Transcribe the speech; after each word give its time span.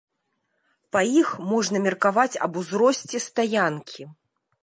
Па 0.95 1.01
іх 1.19 1.29
можна 1.49 1.77
меркаваць 1.85 2.39
аб 2.47 2.51
узросце 2.61 3.17
стаянкі. 3.27 4.01